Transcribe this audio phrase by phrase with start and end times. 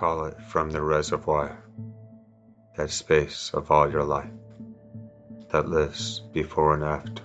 [0.00, 1.62] call it from the reservoir,
[2.74, 4.32] that space of all your life,
[5.50, 7.22] that lives before and after,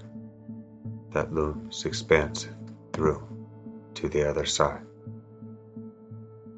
[1.13, 2.53] that looms expansive
[2.91, 3.25] through
[3.93, 4.85] to the other side,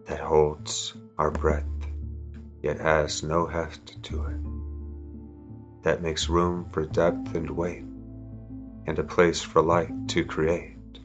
[0.08, 1.64] that holds our breath,
[2.64, 7.86] yet has no heft to it, that makes room for depth and weight,
[8.88, 10.98] and a place for light to create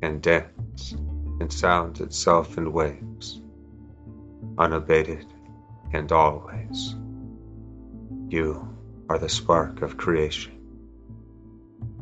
[0.00, 0.92] and dance
[1.40, 3.05] and sound itself in waves,
[4.58, 5.26] unabated
[5.92, 6.94] and always.
[8.28, 8.68] You
[9.08, 10.52] are the spark of creation.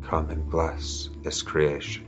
[0.03, 2.07] Come and bless this creation,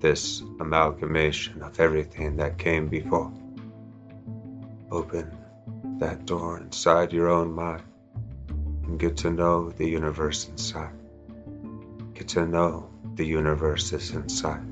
[0.00, 3.32] this amalgamation of everything that came before.
[4.90, 5.36] Open
[5.98, 7.82] that door inside your own mind
[8.84, 10.94] and get to know the universe inside.
[12.14, 14.64] Get to know the universe is inside.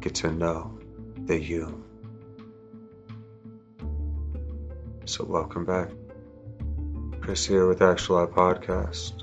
[0.00, 0.78] Get to know
[1.26, 1.85] the you.
[5.08, 5.90] So, welcome back.
[7.20, 9.22] Chris here with Actual I Podcast.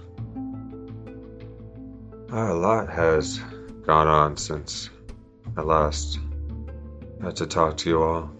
[2.31, 3.41] A lot has
[3.85, 4.89] gone on since
[5.57, 6.19] I last
[7.21, 8.31] had to talk to you all.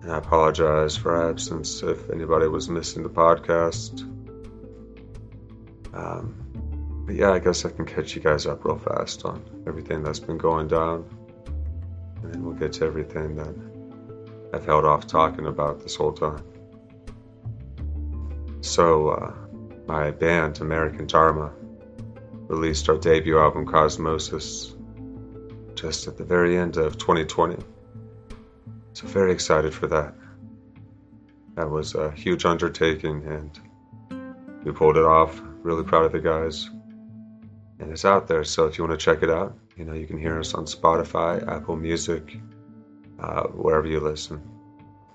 [0.00, 4.00] And I apologize for absence if anybody was missing the podcast.
[5.92, 10.02] Um, but yeah, I guess I can catch you guys up real fast on everything
[10.02, 11.04] that's been going down.
[12.22, 13.75] And then we'll get to everything that
[14.56, 16.42] I've held off talking about this whole time.
[18.62, 19.34] So, uh,
[19.86, 21.52] my band, American Dharma,
[22.48, 24.74] released our debut album, Cosmosis,
[25.74, 27.62] just at the very end of 2020.
[28.94, 30.14] So, very excited for that.
[31.56, 33.60] That was a huge undertaking, and
[34.64, 35.38] we pulled it off.
[35.62, 36.70] Really proud of the guys.
[37.78, 40.06] And it's out there, so if you want to check it out, you know, you
[40.06, 42.38] can hear us on Spotify, Apple Music,
[43.18, 44.42] uh, wherever you listen.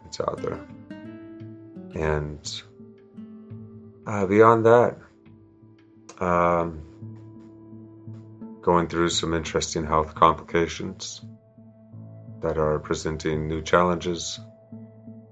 [0.05, 0.59] It's out there.
[1.95, 2.61] And
[4.05, 4.97] uh, beyond that,
[6.19, 6.81] um,
[8.61, 11.21] going through some interesting health complications
[12.41, 14.39] that are presenting new challenges,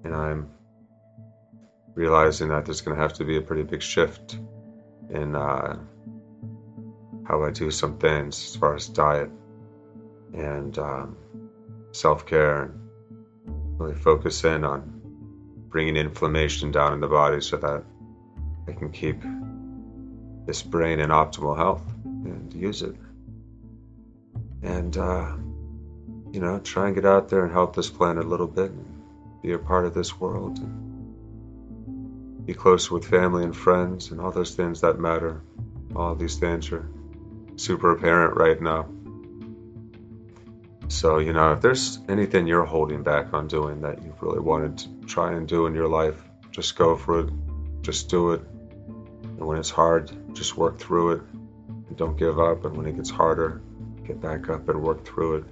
[0.03, 0.49] and I'm
[1.95, 4.37] realizing that there's going to have to be a pretty big shift
[5.09, 5.77] in uh,
[7.27, 9.29] how I do some things as far as diet
[10.33, 11.17] and um,
[11.91, 14.99] self care, and really focus in on
[15.69, 17.83] bringing inflammation down in the body so that
[18.67, 19.21] I can keep
[20.45, 22.95] this brain in optimal health and use it.
[24.61, 25.35] And, uh,
[26.31, 29.41] you know, try and get out there and help this planet a little bit and
[29.41, 34.31] be a part of this world and be closer with family and friends and all
[34.31, 35.41] those things that matter.
[35.95, 36.89] All these things are
[37.55, 38.87] super apparent right now.
[40.89, 44.79] So, you know, if there's anything you're holding back on doing that you've really wanted
[44.79, 46.19] to try and do in your life,
[46.49, 47.29] just go for it.
[47.83, 48.41] Just do it.
[49.21, 52.65] And when it's hard, just work through it and don't give up.
[52.65, 53.61] And when it gets harder,
[54.03, 55.45] get back up and work through it.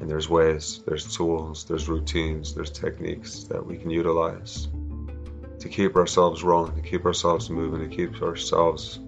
[0.00, 4.68] And there's ways, there's tools, there's routines, there's techniques that we can utilize
[5.58, 9.00] to keep ourselves rolling, to keep ourselves moving, to keep ourselves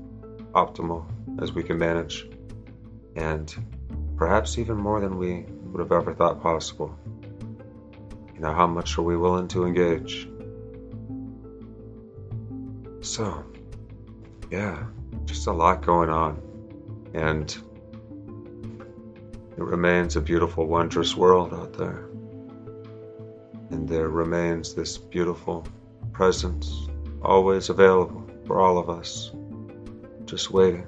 [0.54, 1.04] optimal
[1.42, 2.26] as we can manage.
[3.14, 3.54] And
[4.20, 6.94] perhaps even more than we would have ever thought possible.
[8.34, 10.28] You know, how much are we willing to engage?
[13.00, 13.42] So,
[14.50, 14.84] yeah,
[15.24, 16.42] just a lot going on.
[17.14, 17.50] And
[19.56, 22.04] it remains a beautiful, wondrous world out there.
[23.70, 25.66] And there remains this beautiful
[26.12, 26.88] presence,
[27.22, 29.30] always available for all of us,
[30.26, 30.86] just waiting.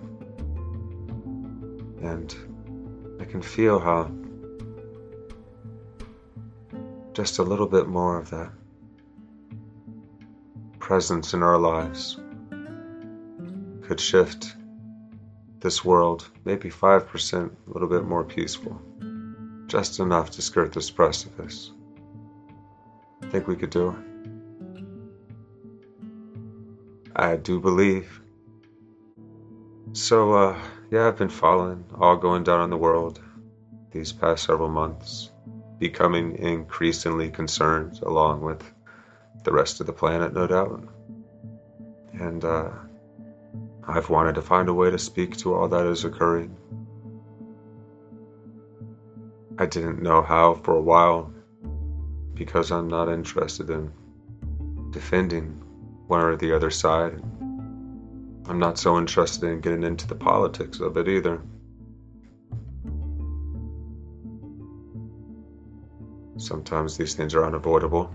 [2.03, 2.52] And
[3.23, 4.11] I can feel how
[7.13, 8.51] just a little bit more of that
[10.81, 12.19] presence in our lives
[13.83, 14.57] could shift
[15.61, 18.83] this world maybe 5% a little bit more peaceful.
[19.69, 21.71] Just enough to skirt this precipice.
[23.23, 23.97] I think we could do it.
[27.15, 28.22] I do believe
[29.93, 30.59] so uh
[30.91, 33.21] yeah i've been following all going down in the world
[33.91, 35.31] these past several months
[35.83, 38.63] becoming increasingly concerned along with
[39.43, 40.89] the rest of the planet, no doubt.
[42.13, 42.71] And uh,
[43.89, 46.57] I've wanted to find a way to speak to all that is occurring.
[49.59, 51.35] I didn't know how for a while
[52.35, 53.93] because I'm not interested in
[54.91, 55.61] defending
[56.07, 57.21] one or the other side.
[58.53, 61.41] I'm not so interested in getting into the politics of it either.
[66.37, 68.13] sometimes these things are unavoidable.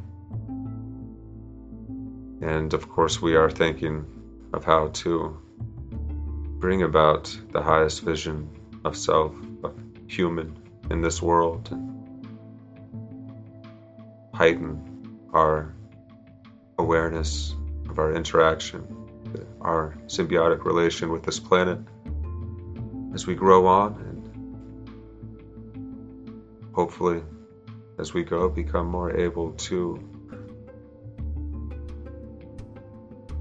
[2.41, 4.05] And of course, we are thinking
[4.53, 5.41] of how to
[6.59, 8.47] bring about the highest vision
[8.85, 9.73] of self, of
[10.07, 10.55] human
[10.91, 11.67] in this world,
[14.35, 15.73] heighten our
[16.77, 17.55] awareness
[17.89, 19.06] of our interaction,
[19.61, 21.79] our symbiotic relation with this planet
[23.13, 24.17] as we grow on and
[26.73, 27.21] hopefully
[27.99, 29.99] as we go become more able to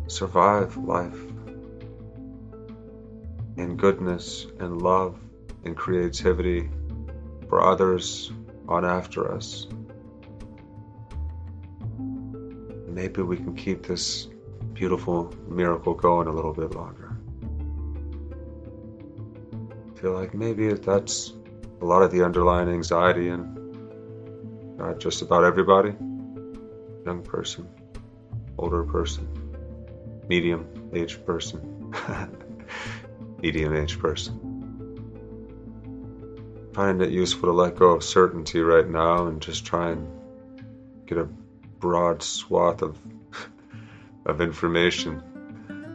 [0.07, 1.19] survive life
[3.57, 5.19] in goodness and love
[5.65, 6.71] and creativity
[7.49, 8.33] for others
[8.69, 9.67] on after us.
[12.87, 14.29] Maybe we can keep this
[14.77, 17.17] beautiful miracle going a little bit longer.
[19.91, 21.33] I feel like maybe that's
[21.81, 25.95] a lot of the underlying anxiety in not just about everybody
[27.07, 27.67] young person,
[28.59, 29.27] older person,
[30.29, 31.95] medium aged person,
[33.43, 34.35] medium aged person.
[36.75, 40.07] Find it useful to let go of certainty right now and just try and
[41.07, 41.25] get a
[41.79, 42.99] broad swath of
[44.27, 45.23] of information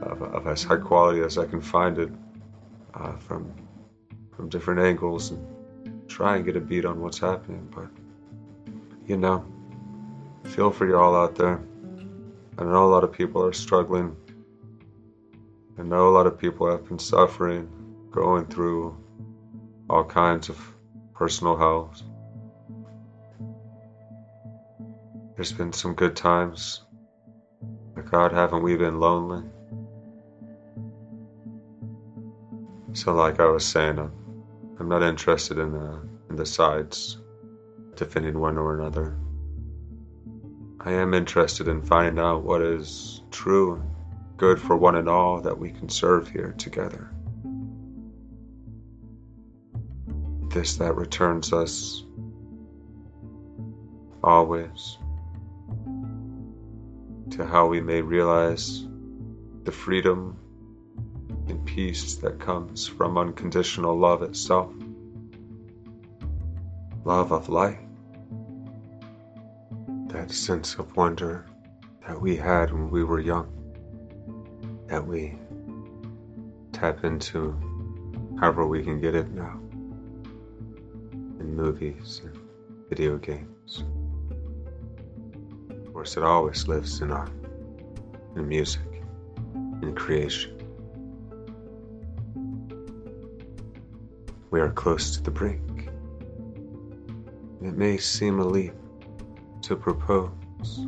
[0.01, 2.09] of, of, as high quality as I can find it
[2.93, 3.53] uh, from
[4.35, 7.67] from different angles and try and get a beat on what's happening.
[7.75, 7.89] But
[9.05, 9.45] you know,
[10.45, 11.61] feel for you all out there.
[12.57, 14.15] I know a lot of people are struggling.
[15.77, 17.69] I know a lot of people have been suffering,
[18.11, 18.97] going through
[19.89, 20.57] all kinds of
[21.13, 22.03] personal hells.
[25.35, 26.81] There's been some good times.
[28.11, 29.41] God, haven't we been lonely?
[32.91, 34.11] So, like I was saying, I'm,
[34.77, 37.19] I'm not interested in the, in the sides
[37.95, 39.17] defending one or another.
[40.81, 43.81] I am interested in finding out what is true
[44.35, 47.11] good for one and all that we can serve here together.
[50.49, 52.03] This that returns us
[54.21, 54.97] always
[57.31, 58.85] to how we may realize
[59.63, 60.37] the freedom
[61.47, 64.73] and peace that comes from unconditional love itself,
[67.03, 67.79] love of life
[70.07, 71.45] that sense of wonder
[72.05, 73.47] that we had when we were young,
[74.87, 75.37] that we
[76.73, 77.55] tap into
[78.39, 79.57] however we can get it now
[81.39, 82.37] in movies and
[82.89, 83.60] video games.
[86.01, 87.29] Course, it always lives in art,
[88.35, 89.03] in music,
[89.83, 90.57] in creation.
[94.49, 95.89] We are close to the brink.
[97.61, 98.73] It may seem a leap
[99.61, 100.87] to propose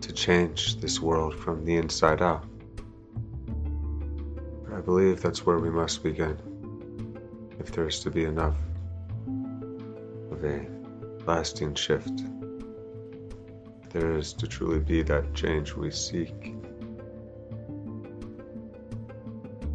[0.00, 2.46] to change this world from the inside out.
[4.64, 6.38] But I believe that's where we must begin
[7.60, 8.56] if there is to be enough
[10.32, 10.66] of a
[11.26, 12.17] lasting shift.
[13.98, 16.54] There is to truly be that change we seek.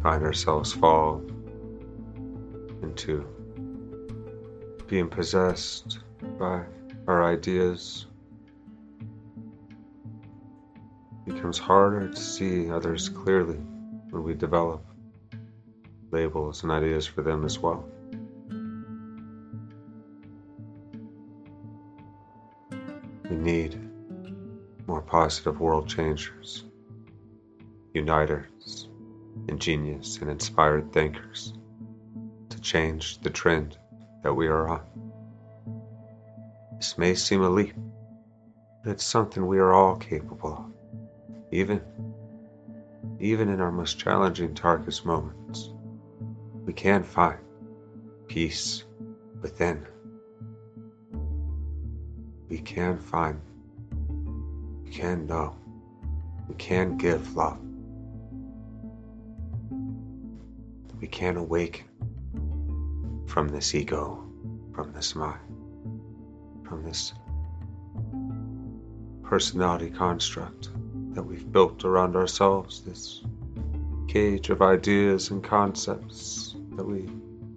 [0.02, 1.22] Find ourselves fall
[2.82, 3.26] into
[4.86, 5.98] being possessed
[6.38, 6.64] by
[7.06, 8.06] our ideas,
[11.26, 13.58] it becomes harder to see others clearly
[14.08, 14.86] when we develop
[16.10, 17.86] labels and ideas for them as well.
[25.24, 26.66] Positive world changers,
[27.94, 28.88] uniters,
[29.48, 31.54] ingenious and inspired thinkers
[32.50, 33.78] to change the trend
[34.22, 34.82] that we are on.
[36.76, 37.74] This may seem a leap,
[38.82, 40.66] but it's something we are all capable of,
[41.50, 41.80] even,
[43.18, 45.70] even in our most challenging, darkest moments.
[46.66, 47.38] We can find
[48.28, 48.84] peace
[49.40, 49.86] within.
[52.50, 53.40] We can find,
[54.94, 55.56] can know,
[56.48, 57.58] we can give love.
[61.00, 61.86] We can awaken
[63.26, 64.26] from this ego,
[64.72, 65.40] from this mind
[66.64, 67.12] from this
[69.22, 70.70] personality construct
[71.14, 73.22] that we've built around ourselves, this
[74.08, 77.08] cage of ideas and concepts that we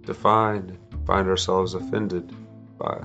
[0.02, 2.32] define and find ourselves offended
[2.78, 3.00] by,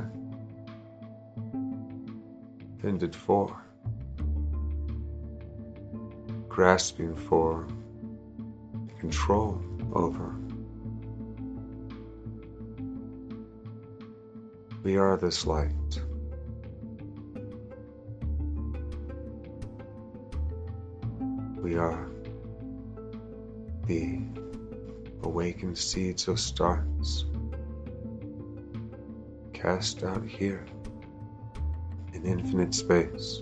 [2.77, 3.62] offended for,
[6.53, 7.65] grasping for
[8.99, 9.59] control
[9.93, 10.35] over.
[14.83, 15.99] We are this light.
[21.57, 22.07] We are
[23.87, 24.21] the
[25.23, 27.25] awakened seeds of stars
[29.53, 30.67] cast out here
[32.13, 33.41] in infinite space,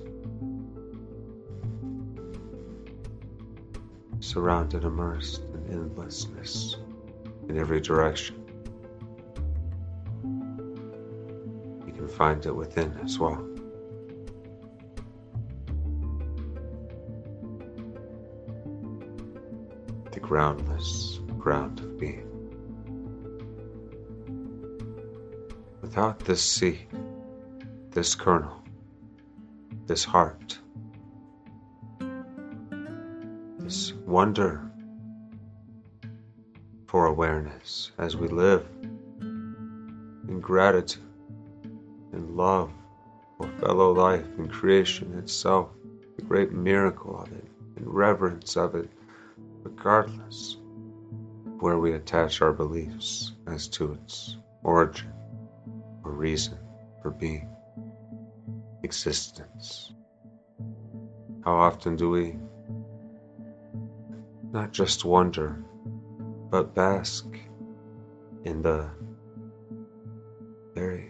[4.31, 6.77] surrounded, immersed in endlessness
[7.49, 8.37] in every direction.
[11.85, 13.45] You can find it within as well.
[20.13, 22.29] The groundless ground of being.
[25.81, 26.87] Without this seed,
[27.89, 28.63] this kernel,
[29.87, 30.57] this heart,
[34.11, 34.61] wonder
[36.85, 38.67] for awareness as we live
[39.21, 41.01] in gratitude
[42.11, 42.69] and love
[43.37, 45.69] for fellow life and creation itself,
[46.17, 48.89] the great miracle of it and reverence of it,
[49.63, 50.57] regardless
[51.61, 55.13] where we attach our beliefs as to its origin
[56.03, 56.57] or reason
[57.01, 57.47] for being,
[58.83, 59.93] existence.
[61.45, 62.35] How often do we
[64.51, 65.63] not just wonder,
[66.49, 67.25] but bask
[68.43, 68.89] in the
[70.75, 71.09] very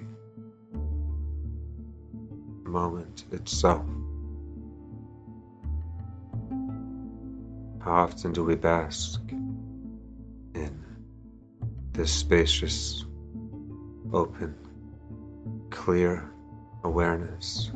[2.64, 3.86] moment itself?
[7.80, 9.22] How often do we bask
[10.54, 10.84] in
[11.94, 13.06] this spacious,
[14.14, 14.56] open,
[15.72, 16.32] clear
[16.84, 17.72] awareness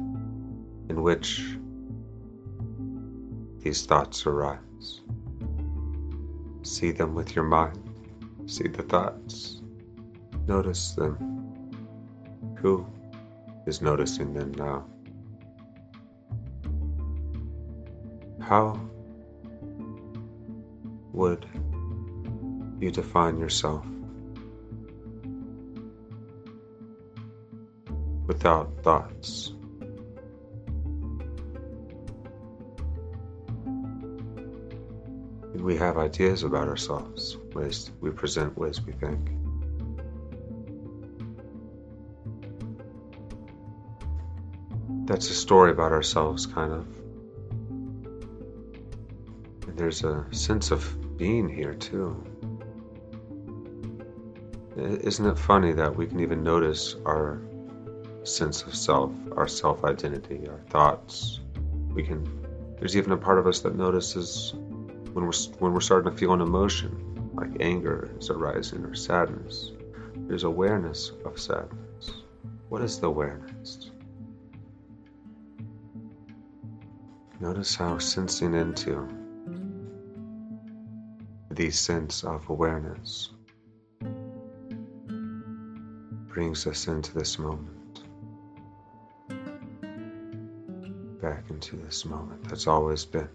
[0.89, 1.57] in which
[3.65, 5.01] these thoughts arise.
[6.65, 7.79] See them with your mind.
[8.47, 9.61] See the thoughts.
[10.47, 11.15] Notice them.
[12.57, 12.85] Who
[13.67, 14.85] is noticing them now?
[18.41, 18.79] How
[21.13, 21.45] would
[22.79, 23.85] you define yourself
[28.27, 29.54] without thoughts.
[35.61, 39.31] We have ideas about ourselves, ways we present, ways we think.
[45.07, 46.87] That's a story about ourselves, kind of.
[49.67, 52.23] And there's a sense of being here, too.
[54.77, 57.41] Isn't it funny that we can even notice our
[58.27, 61.39] sense of self, our self identity, our thoughts.
[61.93, 62.27] We can.
[62.79, 64.53] There's even a part of us that notices
[65.15, 69.71] when we're when we're starting to feel an emotion, like anger is arising or sadness.
[70.27, 72.11] There's awareness of sadness.
[72.67, 73.91] What is the awareness?
[77.39, 79.07] Notice how sensing into
[81.49, 83.29] the sense of awareness
[86.27, 87.85] brings us into this moment.
[91.21, 93.27] back into this moment that's always been,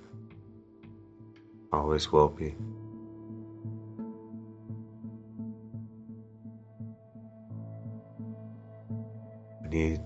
[1.81, 2.55] always will be.
[9.63, 10.01] We need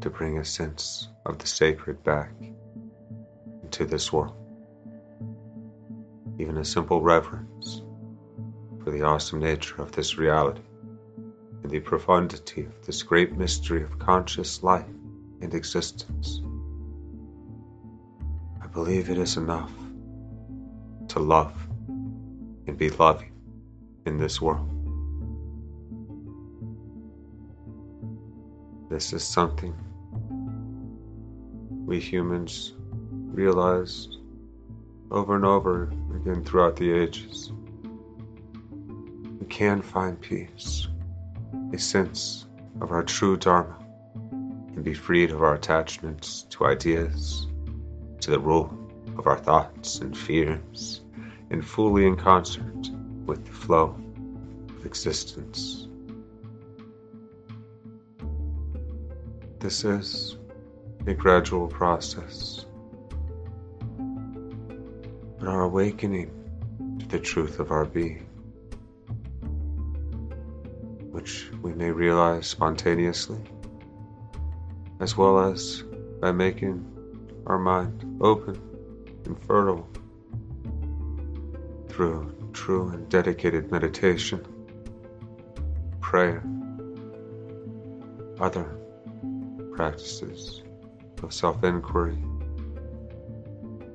[0.00, 2.32] to bring a sense of the sacred back
[3.62, 4.34] into this world.
[6.40, 7.82] Even a simple reverence
[8.82, 10.62] for the awesome nature of this reality
[11.62, 14.84] and the profundity of this great mystery of conscious life
[15.40, 16.42] and existence
[18.60, 19.70] I believe it is enough
[21.14, 21.54] to love
[22.66, 23.30] and be loving
[24.04, 24.68] in this world.
[28.90, 29.72] This is something
[31.86, 32.72] we humans
[33.32, 34.16] realized
[35.12, 37.52] over and over again throughout the ages.
[39.40, 40.88] We can find peace,
[41.72, 42.46] a sense
[42.80, 43.78] of our true Dharma,
[44.20, 47.46] and be freed of our attachments to ideas
[48.18, 48.76] to the rule
[49.16, 51.03] of our thoughts and fears,
[51.54, 52.90] and fully in concert
[53.26, 53.96] with the flow
[54.76, 55.86] of existence.
[59.60, 60.36] This is
[61.06, 62.66] a gradual process,
[65.38, 66.32] but our awakening
[66.98, 68.26] to the truth of our being,
[71.12, 73.38] which we may realize spontaneously,
[74.98, 75.84] as well as
[76.20, 76.84] by making
[77.46, 78.60] our mind open
[79.24, 79.88] and fertile
[81.94, 84.44] through true and dedicated meditation,
[86.00, 86.42] prayer,
[88.40, 88.76] other
[89.76, 90.62] practices
[91.22, 92.18] of self inquiry,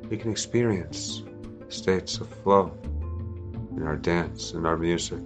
[0.09, 1.23] we can experience
[1.67, 2.71] states of flow
[3.75, 5.21] in our dance and our music.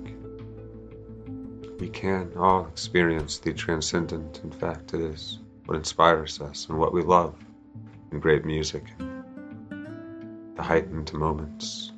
[1.79, 4.41] We can all experience the transcendent.
[4.43, 5.37] In fact, it is
[5.67, 7.35] what inspires us and what we love
[8.11, 8.85] in great music.
[10.55, 11.92] The heightened moments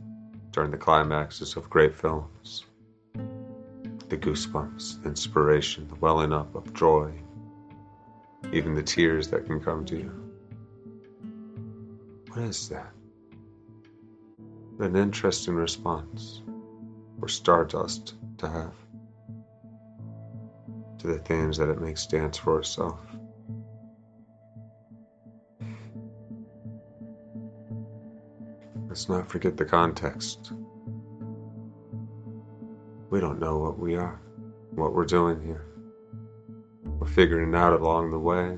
[0.55, 2.63] during the climaxes of great films.
[4.07, 7.11] The goosebumps, the inspiration, the welling up of joy,
[8.53, 10.31] even the tears that can come to you.
[12.29, 12.93] What is that?
[14.79, 16.41] An interesting response
[17.19, 18.75] for stardust to have
[20.99, 23.01] to the things that it makes dance for itself.
[28.95, 30.53] Let's not forget the context.
[33.09, 34.21] We don't know what we are,
[34.69, 35.65] what we're doing here.
[36.85, 38.57] We're figuring it out along the way.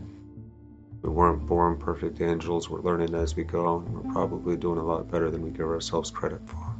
[1.01, 4.83] We weren't born perfect angels, we're learning as we go, and we're probably doing a
[4.83, 6.75] lot better than we give ourselves credit for.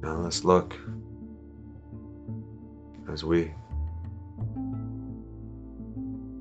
[0.00, 0.76] Now let's look
[3.10, 3.52] as we.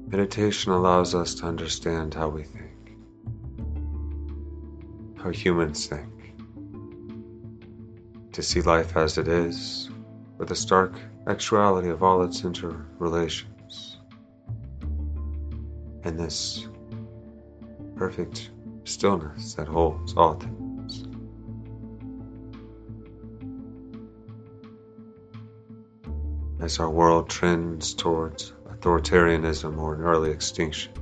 [0.10, 2.65] Meditation allows us to understand how we think
[5.26, 6.36] how humans think.
[8.34, 9.90] To see life as it is,
[10.38, 10.94] with the stark
[11.26, 13.98] actuality of all its interrelations.
[16.04, 16.68] And this
[17.96, 18.52] perfect
[18.84, 21.06] stillness that holds all things.
[26.60, 30.94] As our world trends towards authoritarianism or an early extinction,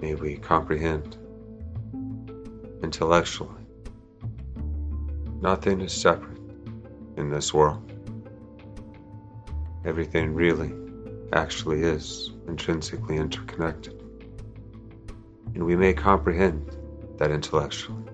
[0.00, 1.16] may we comprehend
[2.84, 3.64] intellectually.
[5.40, 6.38] Nothing is separate
[7.16, 7.90] in this world.
[9.86, 10.72] Everything really
[11.32, 14.00] actually is intrinsically interconnected.
[15.54, 16.76] And we may comprehend
[17.18, 18.04] that intellectually.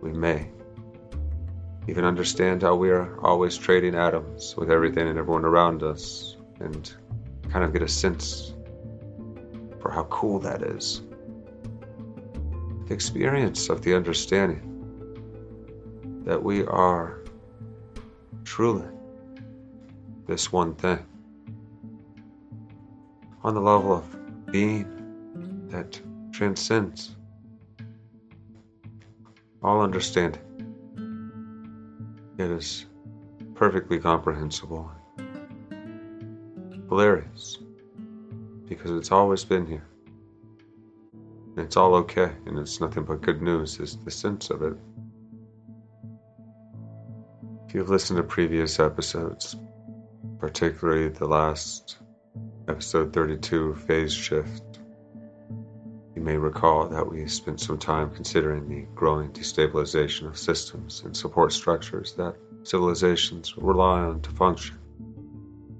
[0.00, 0.48] We may
[1.88, 6.92] even understand how we are always trading atoms with everything and everyone around us and
[7.50, 8.54] kind of get a sense
[9.80, 11.02] for how cool that is
[12.86, 14.72] the experience of the understanding
[16.24, 17.20] that we are
[18.44, 18.86] truly
[20.26, 21.04] this one thing
[23.42, 24.86] on the level of being
[25.68, 26.00] that
[26.32, 27.16] transcends
[29.62, 30.42] all understanding.
[32.38, 32.86] It is
[33.54, 34.90] perfectly comprehensible,
[36.88, 37.58] hilarious,
[38.68, 39.88] because it's always been here
[41.56, 44.74] it's all okay, and it's nothing but good news, is the sense of it.
[47.66, 49.56] If you've listened to previous episodes,
[50.38, 51.98] particularly the last
[52.68, 54.80] episode 32, Phase Shift,
[56.14, 61.16] you may recall that we spent some time considering the growing destabilization of systems and
[61.16, 64.76] support structures that civilizations rely on to function.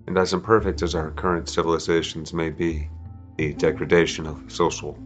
[0.07, 2.89] And as imperfect as our current civilizations may be,
[3.37, 4.99] the degradation of social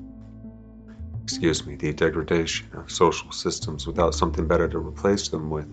[1.31, 5.69] excuse me, the degradation of social systems without something better to replace them with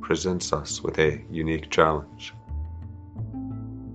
[0.00, 2.34] presents us with a unique challenge.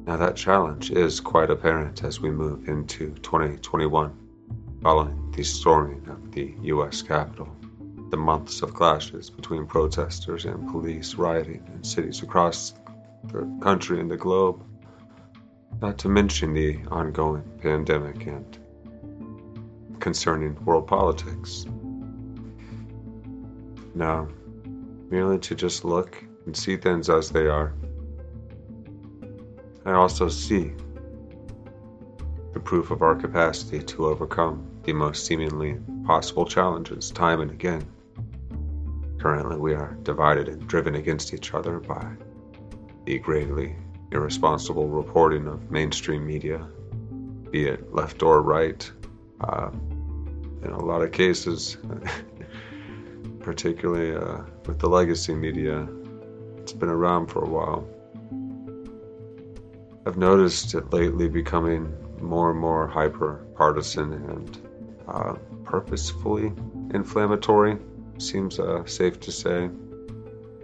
[0.08, 4.17] Now, that challenge is quite apparent as we move into 2021,
[4.81, 7.01] following the storming of the U.S.
[7.01, 7.53] Capitol,
[8.10, 12.73] the months of clashes between protesters and police rioting in cities across
[13.25, 14.63] the country and the globe,
[15.81, 18.60] not to mention the ongoing pandemic and
[20.05, 21.65] concerning world politics.
[23.95, 24.27] Now,
[25.09, 27.73] merely to just look and see things as they are,
[29.83, 30.73] I also see
[32.53, 37.83] the proof of our capacity to overcome the most seemingly impossible challenges time and again.
[39.17, 42.05] Currently, we are divided and driven against each other by
[43.05, 43.75] the greatly
[44.11, 46.63] irresponsible reporting of mainstream media,
[47.49, 48.91] be it left or right.
[49.41, 49.71] Uh,
[50.65, 51.78] in a lot of cases,
[53.39, 55.88] particularly uh, with the legacy media.
[56.58, 57.88] It's been around for a while.
[60.08, 64.58] I've noticed it lately becoming more and more hyper partisan and
[65.08, 66.54] uh, purposefully
[66.93, 67.78] inflammatory,
[68.17, 69.69] seems uh, safe to say,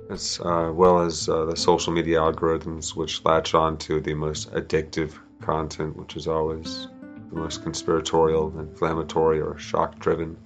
[0.10, 4.52] as uh, well as uh, the social media algorithms which latch on to the most
[4.52, 6.88] addictive content, which is always
[7.32, 10.38] the most conspiratorial, inflammatory, or shock driven.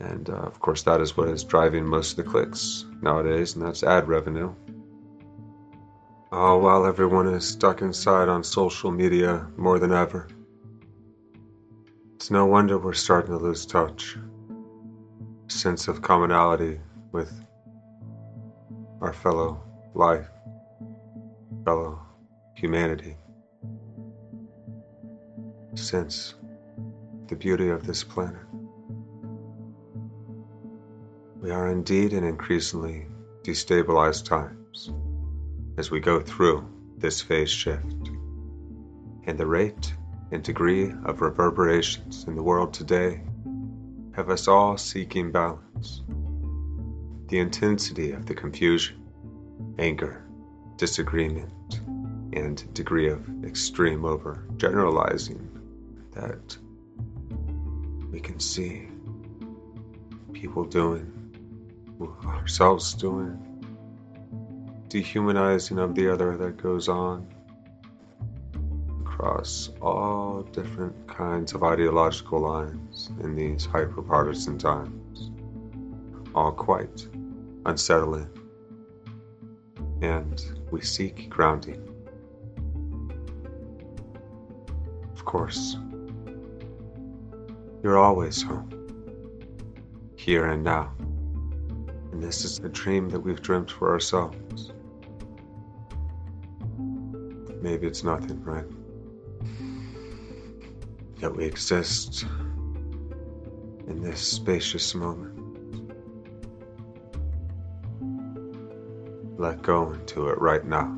[0.00, 3.64] And uh, of course, that is what is driving most of the clicks nowadays, and
[3.64, 4.54] that's ad revenue.
[6.32, 10.28] Oh, while everyone is stuck inside on social media more than ever,
[12.14, 14.16] it's no wonder we're starting to lose touch.
[15.48, 16.80] Sense of commonality
[17.12, 17.32] with
[19.00, 19.62] our fellow
[19.94, 20.28] life,
[21.64, 22.00] fellow
[22.54, 23.16] humanity.
[25.76, 26.34] Sense
[27.28, 28.42] the beauty of this planet.
[31.40, 33.06] We are indeed in increasingly
[33.44, 34.92] destabilized times
[35.78, 38.10] as we go through this phase shift,
[39.24, 39.94] and the rate
[40.32, 43.22] and degree of reverberations in the world today
[44.16, 46.02] have us all seeking balance.
[47.28, 49.06] The intensity of the confusion,
[49.78, 50.26] anger,
[50.76, 51.80] disagreement,
[52.32, 55.59] and degree of extreme over generalizing
[56.20, 56.56] that
[58.12, 58.88] we can see
[60.32, 61.10] people doing,
[62.24, 63.38] ourselves doing,
[64.88, 67.26] dehumanizing of the other that goes on
[69.00, 75.30] across all different kinds of ideological lines in these hyper-partisan times,
[76.34, 77.06] all quite
[77.66, 78.28] unsettling.
[80.02, 81.86] And we seek grounding.
[85.12, 85.76] Of course,
[87.82, 88.70] you're always home,
[90.16, 90.92] here and now.
[92.12, 94.72] And this is a dream that we've dreamt for ourselves.
[97.62, 98.64] Maybe it's nothing, right?
[101.20, 102.24] That we exist
[103.86, 105.38] in this spacious moment.
[109.38, 110.96] Let go into it right now.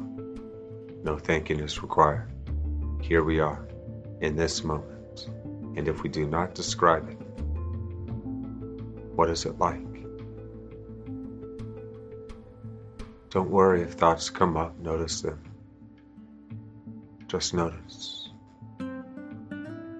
[1.05, 2.31] No thanking is required.
[3.01, 3.69] Here we are,
[4.21, 5.02] in this moment
[5.77, 7.19] and if we do not describe it,
[9.15, 9.81] what is it like?
[13.31, 15.43] Don't worry if thoughts come up, notice them.
[17.29, 18.29] Just notice.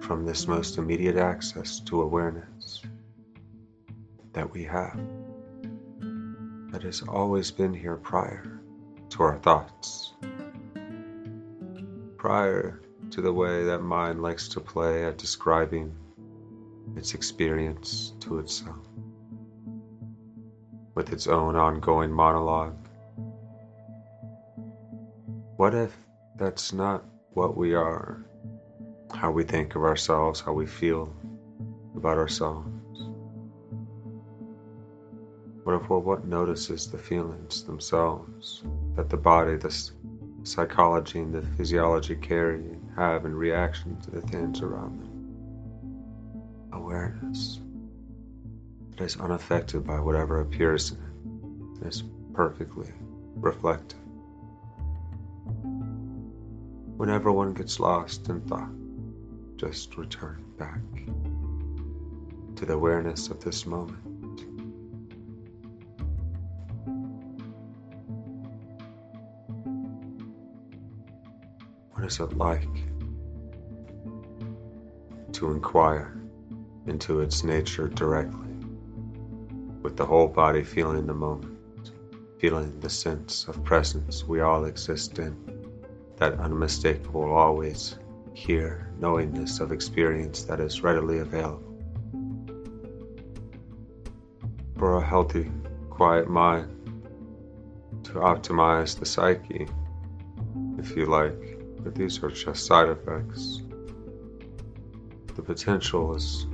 [0.01, 2.83] From this most immediate access to awareness
[4.33, 4.99] that we have,
[6.71, 8.59] that has always been here prior
[9.09, 10.13] to our thoughts,
[12.17, 12.82] prior
[13.13, 15.95] to the way that mind likes to play at describing
[16.95, 18.87] its experience to itself,
[20.95, 22.75] with its own ongoing monologue.
[25.57, 25.95] What if
[26.37, 28.25] that's not what we are,
[29.13, 31.15] how we think of ourselves, how we feel
[31.95, 32.67] about ourselves?
[35.65, 38.63] What if we're what notices the feelings themselves
[38.95, 39.91] that the body, this
[40.43, 45.09] psychology and the physiology carry and have in reaction to the things around them.
[46.73, 47.59] Awareness
[48.91, 50.97] that is unaffected by whatever appears in
[51.85, 52.03] it,
[52.33, 52.91] perfectly
[53.35, 53.99] reflective.
[56.97, 58.69] Whenever one gets lost in thought,
[59.57, 60.81] just return back
[62.55, 64.12] to the awareness of this moment.
[72.03, 72.67] What is it like
[75.31, 76.19] to inquire
[76.85, 78.57] into its nature directly,
[79.81, 81.93] with the whole body feeling the moment,
[82.39, 85.33] feeling the sense of presence we all exist in,
[86.17, 87.97] that unmistakable, always
[88.33, 91.73] here knowingness of experience that is readily available?
[94.77, 95.49] For a healthy,
[95.89, 96.69] quiet mind,
[98.03, 99.69] to optimize the psyche,
[100.77, 101.52] if you like
[101.83, 103.61] but these are just side effects.
[105.35, 106.47] The potential is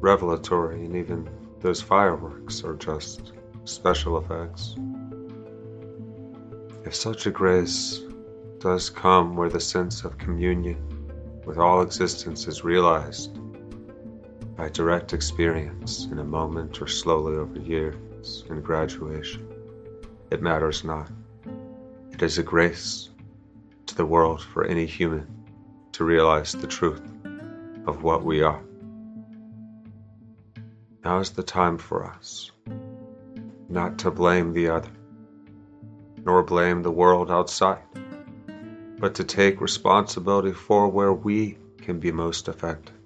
[0.00, 1.28] revelatory, and even
[1.60, 3.32] those fireworks are just
[3.64, 4.74] special effects.
[6.84, 8.00] If such a grace
[8.58, 10.76] does come where the sense of communion
[11.44, 13.38] with all existence is realized
[14.56, 19.46] by direct experience in a moment or slowly over years in graduation,
[20.30, 21.10] it matters not.
[22.12, 23.10] It is a grace
[23.92, 25.26] to the world for any human
[25.92, 27.02] to realize the truth
[27.86, 28.62] of what we are.
[31.04, 32.50] Now is the time for us
[33.68, 34.88] not to blame the other,
[36.24, 37.82] nor blame the world outside,
[38.98, 42.96] but to take responsibility for where we can be most effective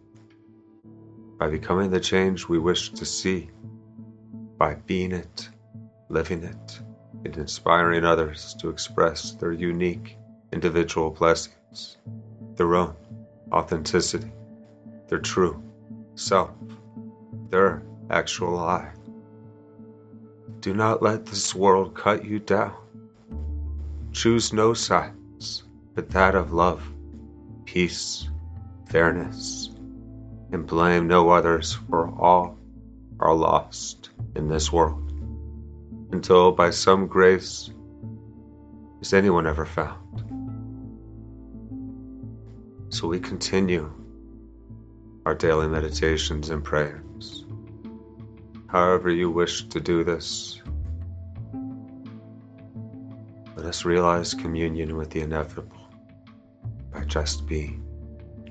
[1.37, 3.51] by becoming the change we wish to see,
[4.57, 5.49] by being it,
[6.09, 6.81] living it,
[7.25, 10.17] and inspiring others to express their unique
[10.53, 11.97] individual blessings,
[12.57, 12.95] their own
[13.53, 14.31] authenticity,
[15.09, 15.63] their true
[16.15, 16.51] self,
[17.51, 18.91] their actual I.
[20.61, 22.75] Do not let this world cut you down.
[24.13, 25.65] Choose no sides
[25.97, 26.87] but that of love,
[27.65, 28.29] peace,
[28.91, 29.71] fairness,
[30.53, 32.59] and blame no others, for all
[33.19, 35.11] are lost in this world,
[36.13, 37.71] until by some grace
[39.01, 40.23] is anyone ever found.
[42.97, 43.93] So we continue
[45.27, 47.45] our daily meditations and prayers.
[48.69, 50.63] However, you wish to do this,
[53.55, 55.77] let us realize communion with the inevitable
[56.91, 57.87] by just being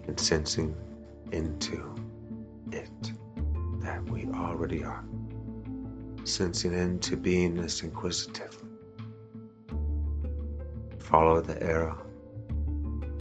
[0.05, 0.75] and sensing
[1.31, 1.95] into
[2.71, 3.11] it
[3.81, 5.03] that we already are,
[6.23, 8.69] sensing into beingness inquisitively.
[10.99, 12.04] Follow the arrow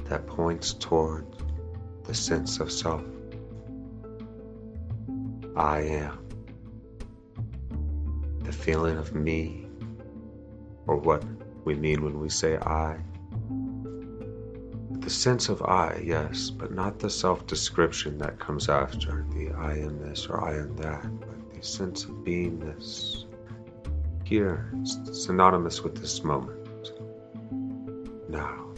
[0.05, 1.27] that points toward
[2.05, 3.03] the sense of self.
[5.57, 6.19] I am.
[8.41, 9.67] The feeling of me,
[10.87, 11.25] or what
[11.65, 12.99] we mean when we say I.
[15.01, 19.73] The sense of I, yes, but not the self description that comes after the I
[19.79, 23.25] am this or I am that, but the sense of beingness.
[24.25, 26.93] Here, synonymous with this moment.
[28.29, 28.74] Now.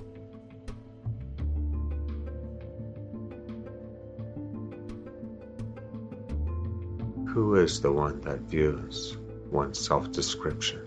[7.36, 9.18] Who is the one that views
[9.50, 10.80] one's self description?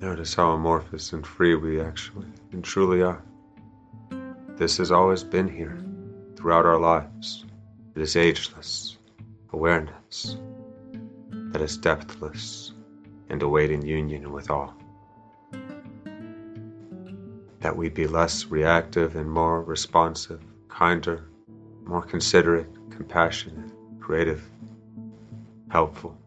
[0.00, 3.20] Notice how amorphous and free we actually and truly are.
[4.56, 5.76] This has always been here
[6.36, 7.44] throughout our lives.
[7.94, 8.96] It is ageless
[9.52, 10.38] awareness
[11.52, 12.72] that is depthless
[13.28, 14.74] and awaiting union with all.
[17.60, 21.28] That we be less reactive and more responsive, kinder,
[21.84, 24.42] more considerate, compassionate, creative,
[25.68, 26.18] helpful.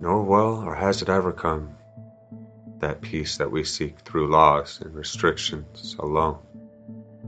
[0.00, 1.70] Nor will or has it ever come
[2.78, 6.38] that peace that we seek through laws and restrictions alone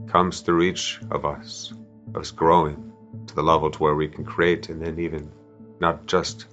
[0.07, 1.73] comes through each of us,
[2.15, 2.91] us growing
[3.27, 5.31] to the level to where we can create and then even
[5.79, 6.47] not just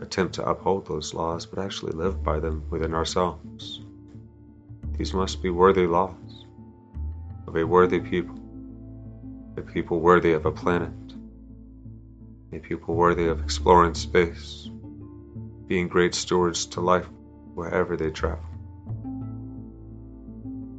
[0.00, 3.80] attempt to uphold those laws, but actually live by them within ourselves.
[4.96, 6.46] These must be worthy laws
[7.46, 8.38] of a worthy people
[9.56, 10.92] a people worthy of a planet,
[12.52, 14.68] a people worthy of exploring space,
[15.66, 17.08] being great stewards to life
[17.54, 18.44] wherever they travel.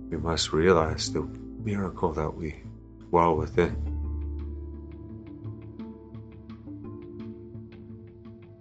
[0.09, 2.55] We must realize the miracle that we
[3.09, 3.75] dwell within.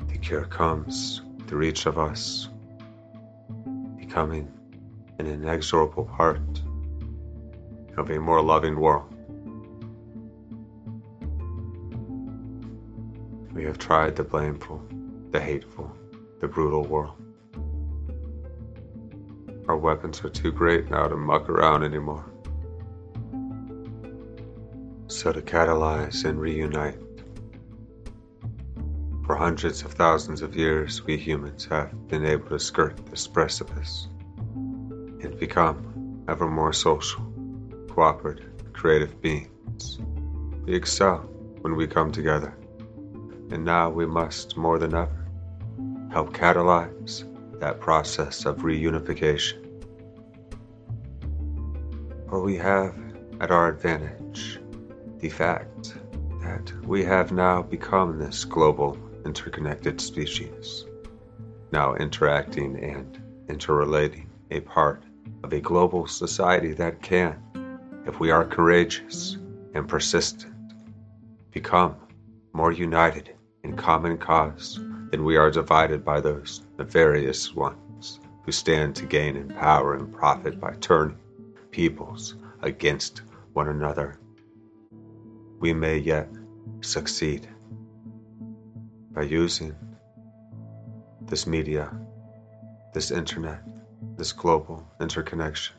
[0.08, 2.48] The cure comes through each of us
[3.98, 4.50] becoming
[5.18, 6.40] an inexorable part
[7.96, 9.15] of a more loving world.
[13.56, 14.86] We have tried the blameful,
[15.30, 15.90] the hateful,
[16.40, 17.16] the brutal world.
[19.66, 22.30] Our weapons are too great now to muck around anymore.
[25.06, 27.00] So to catalyze and reunite.
[29.24, 34.08] For hundreds of thousands of years, we humans have been able to skirt this precipice
[34.54, 37.24] and become ever more social,
[37.88, 39.98] cooperative, creative beings.
[40.66, 41.20] We excel
[41.62, 42.54] when we come together
[43.50, 45.26] and now we must, more than ever,
[46.10, 47.24] help catalyze
[47.60, 49.62] that process of reunification.
[52.28, 52.94] For we have
[53.40, 54.60] at our advantage
[55.18, 55.94] the fact
[56.42, 60.84] that we have now become this global interconnected species,
[61.72, 65.02] now interacting and interrelating, a part
[65.42, 67.36] of a global society that can,
[68.06, 69.36] if we are courageous
[69.74, 70.52] and persistent,
[71.50, 71.96] become
[72.52, 73.35] more united
[73.66, 74.78] in common cause
[75.10, 80.14] than we are divided by those nefarious ones who stand to gain in power and
[80.14, 81.18] profit by turning
[81.72, 83.22] peoples against
[83.54, 84.20] one another.
[85.58, 86.28] We may yet
[86.80, 87.48] succeed
[89.10, 89.74] by using
[91.22, 91.92] this media,
[92.94, 93.62] this internet,
[94.16, 95.74] this global interconnection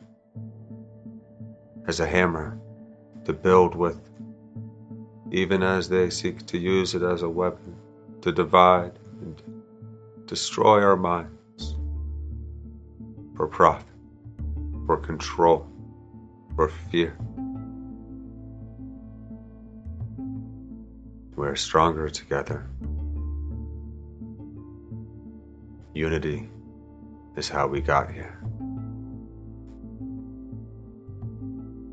[1.86, 2.58] as a hammer
[3.24, 3.98] to build with
[5.30, 7.77] even as they seek to use it as a weapon
[8.28, 9.42] to divide and
[10.26, 11.76] destroy our minds
[13.34, 13.86] for profit,
[14.84, 15.66] for control,
[16.54, 17.16] for fear.
[21.36, 22.68] We're stronger together.
[25.94, 26.50] Unity
[27.36, 28.38] is how we got here.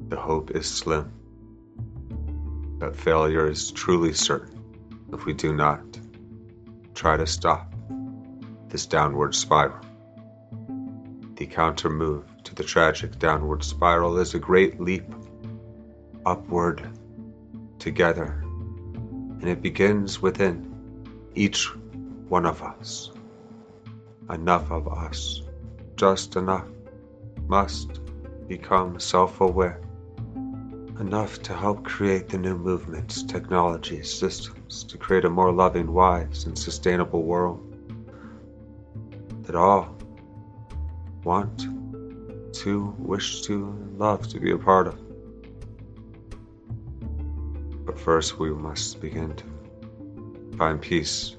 [0.09, 1.13] The hope is slim
[2.77, 4.61] but failure is truly certain
[5.13, 5.84] if we do not
[6.95, 7.73] try to stop
[8.69, 9.79] this downward spiral.
[11.35, 15.03] The counter move to the tragic downward spiral is a great leap
[16.25, 16.89] upward
[17.77, 18.41] together,
[19.41, 20.71] and it begins within
[21.35, 21.67] each
[22.29, 23.11] one of us.
[24.29, 25.43] Enough of us,
[25.97, 26.67] just enough,
[27.47, 27.99] must
[28.47, 29.84] become self aware.
[30.99, 36.45] Enough to help create the new movements, technologies, systems to create a more loving, wise,
[36.45, 37.61] and sustainable world
[39.43, 39.97] that all
[41.25, 41.67] want
[42.55, 44.97] to, wish to, and love to be a part of.
[47.85, 51.35] But first, we must begin to find peace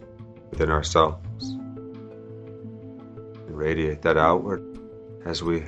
[0.51, 1.49] within ourselves
[3.47, 4.79] and radiate that outward
[5.25, 5.65] as we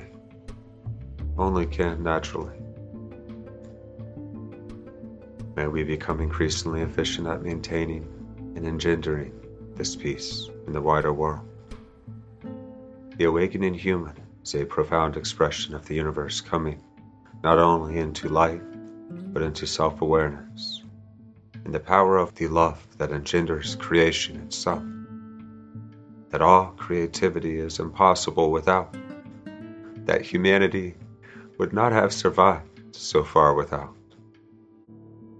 [1.39, 2.58] only can naturally.
[5.59, 8.07] May we become increasingly efficient at maintaining
[8.55, 9.33] and engendering
[9.75, 11.45] this peace in the wider world.
[13.17, 16.81] The awakening human is a profound expression of the universe coming
[17.43, 18.61] not only into life,
[19.33, 20.81] but into self awareness,
[21.65, 24.83] and the power of the love that engenders creation itself.
[26.29, 28.95] That all creativity is impossible without,
[30.05, 30.95] that humanity
[31.57, 33.98] would not have survived so far without.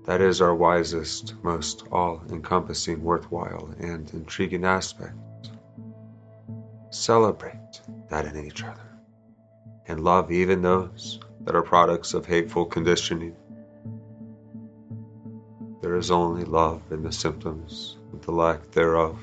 [0.09, 5.51] That is our wisest, most all encompassing, worthwhile, and intriguing aspect.
[6.89, 8.89] Celebrate that in each other,
[9.87, 13.35] and love even those that are products of hateful conditioning.
[15.83, 19.19] There is only love in the symptoms of the lack thereof.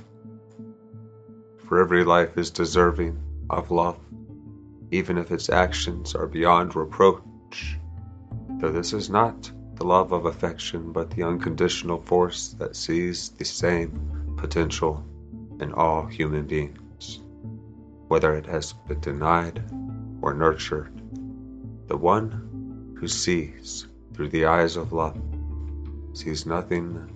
[1.66, 3.20] For every life is deserving
[3.51, 3.99] of love,
[4.92, 7.77] even if its actions are beyond reproach.
[8.61, 13.45] Though this is not the love of affection, but the unconditional force that sees the
[13.45, 15.05] same potential
[15.61, 17.21] in all human beings,
[18.09, 19.62] whether it has been denied
[20.23, 20.93] or nurtured.
[21.89, 25.21] The one who sees through the eyes of love
[26.15, 27.12] sees nothing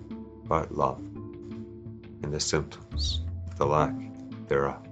[0.47, 3.95] but love and the symptoms of the lack
[4.47, 4.87] thereof.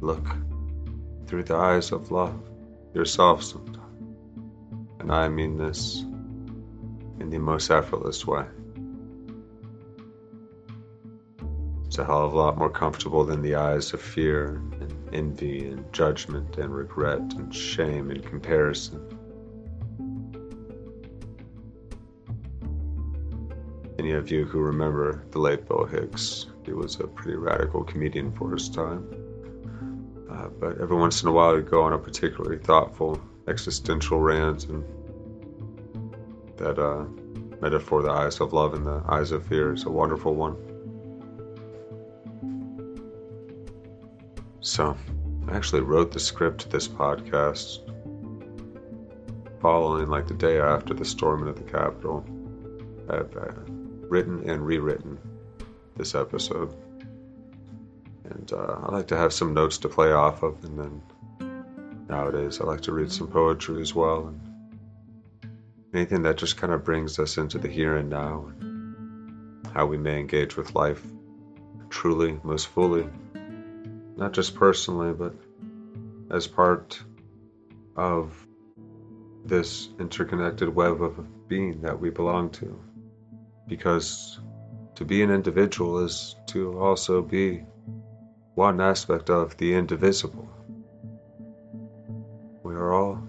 [0.00, 0.26] Look
[1.26, 2.50] through the eyes of love
[2.94, 4.16] yourself sometime.
[5.00, 6.00] And I mean this
[7.20, 8.44] in the most effortless way.
[11.86, 15.68] It's a hell of a lot more comfortable than the eyes of fear and envy
[15.68, 19.00] and judgment and regret and shame and comparison.
[23.98, 28.32] Any of you who remember the late Bill Hicks, he was a pretty radical comedian
[28.32, 29.23] for his time.
[30.34, 34.66] Uh, but every once in a while, he'd go on a particularly thoughtful existential rant,
[34.68, 34.82] and
[36.56, 37.04] that uh,
[37.60, 40.56] metaphor, the eyes of love and the eyes of fear, is a wonderful one.
[44.60, 44.96] So,
[45.46, 47.80] I actually wrote the script to this podcast
[49.60, 52.24] following like the day after the storming of the Capitol.
[53.08, 53.52] I've uh,
[54.08, 55.18] written and rewritten
[55.96, 56.74] this episode.
[58.24, 61.02] And uh, I like to have some notes to play off of, and then
[62.08, 64.40] nowadays I like to read some poetry as well, and
[65.94, 69.98] anything that just kind of brings us into the here and now, and how we
[69.98, 71.02] may engage with life
[71.90, 73.06] truly, most fully,
[74.16, 75.34] not just personally, but
[76.30, 77.00] as part
[77.96, 78.46] of
[79.44, 82.80] this interconnected web of being that we belong to.
[83.68, 84.40] Because
[84.94, 87.64] to be an individual is to also be
[88.54, 90.48] one aspect of the indivisible.
[92.62, 93.22] We are all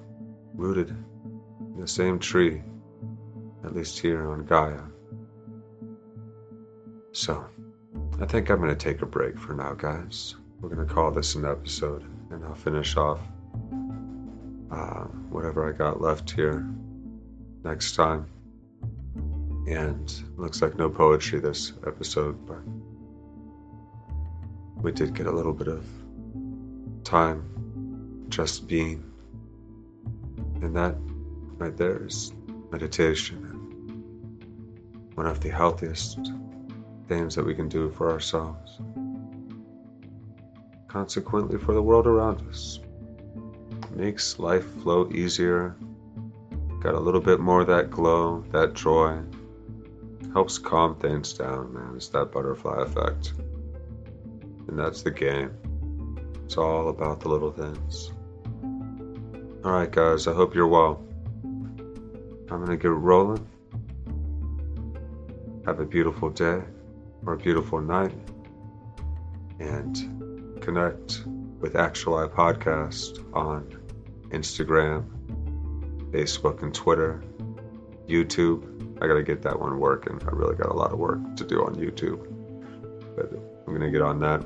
[0.54, 2.62] rooted in the same tree,
[3.64, 4.82] at least here on Gaia.
[7.12, 7.46] So,
[8.20, 10.36] I think I'm going to take a break for now, guys.
[10.62, 13.20] We're going to call this an episode, and I'll finish off
[14.72, 16.66] uh, whatever I got left here
[17.64, 18.28] next time.
[19.68, 22.60] And looks like no poetry this episode, but
[24.82, 25.86] we did get a little bit of
[27.04, 29.04] time just being.
[30.62, 30.96] And that
[31.58, 32.34] right there is
[32.72, 36.20] meditation and one of the healthiest
[37.08, 38.80] things that we can do for ourselves.
[40.88, 42.80] Consequently, for the world around us.
[43.92, 45.76] Makes life flow easier.
[46.82, 49.20] Got a little bit more of that glow, that joy.
[50.34, 51.94] Helps calm things down, man.
[51.96, 53.34] It's that butterfly effect.
[54.68, 55.52] And that's the game.
[56.44, 58.12] It's all about the little things.
[59.66, 61.04] Alright, guys, I hope you're well.
[61.44, 63.48] I'm gonna get rolling.
[65.66, 66.62] Have a beautiful day
[67.26, 68.14] or a beautiful night.
[69.60, 71.24] and connect
[71.60, 73.68] with Actual I Podcast on
[74.30, 75.06] Instagram,
[76.12, 77.24] Facebook, and Twitter,
[78.08, 78.98] YouTube.
[79.02, 80.20] I gotta get that one working.
[80.28, 82.20] I really got a lot of work to do on YouTube,
[83.16, 83.32] but
[83.66, 84.46] I'm gonna get on that.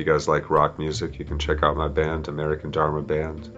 [0.00, 3.54] You guys like rock music, you can check out my band, American Dharma Band.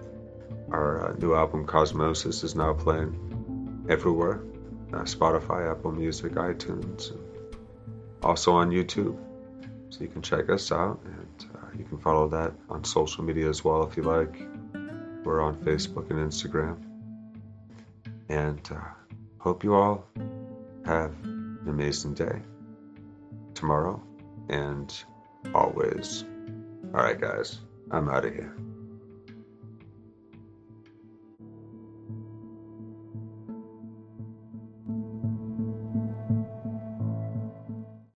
[0.71, 4.43] Our uh, new album, Cosmosis, is now playing everywhere
[4.91, 7.55] uh, Spotify, Apple Music, iTunes, and
[8.21, 9.17] also on YouTube.
[9.89, 13.47] So you can check us out and uh, you can follow that on social media
[13.47, 14.37] as well if you like.
[15.23, 16.75] We're on Facebook and Instagram.
[18.27, 18.81] And uh,
[19.37, 20.05] hope you all
[20.85, 22.41] have an amazing day
[23.53, 24.03] tomorrow
[24.49, 24.93] and
[25.55, 26.25] always.
[26.93, 28.55] All right, guys, I'm out of here.